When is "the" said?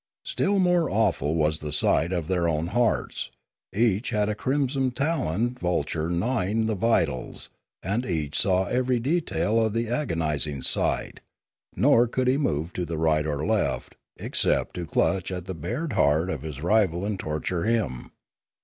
1.59-1.71, 6.65-6.73, 9.73-9.87, 12.83-12.97, 15.45-15.53